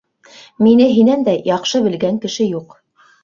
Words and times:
Мине 0.67 0.87
һинән 0.93 1.27
дә 1.27 1.35
яҡшы 1.51 1.83
белгән 1.89 2.19
кеше 2.27 2.51
юҡ. 2.57 2.77